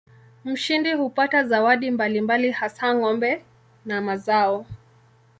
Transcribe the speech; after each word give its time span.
Mshindi 0.45 0.93
hupata 0.93 1.39
zawadi 1.43 1.87
mbalimbali 1.91 2.51
hasa 2.51 2.95
ng'ombe 2.95 3.43
na 3.85 4.01
mazao. 4.01 4.65